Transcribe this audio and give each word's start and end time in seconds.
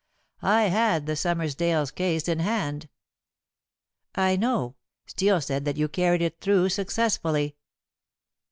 I 0.41 0.63
had 0.63 1.05
the 1.05 1.15
Summersdale 1.15 1.93
case 1.93 2.27
in 2.27 2.39
hand." 2.39 2.89
"I 4.15 4.35
know. 4.35 4.73
Steel 5.05 5.39
said 5.41 5.63
that 5.65 5.77
you 5.77 5.87
carried 5.87 6.23
it 6.23 6.41
through 6.41 6.69
successfully." 6.69 7.55